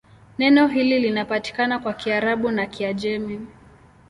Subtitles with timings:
[0.37, 3.47] Neno hili linapatikana kwa Kiarabu na Kiajemi.